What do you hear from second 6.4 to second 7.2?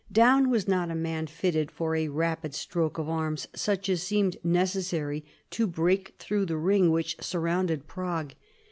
the ring which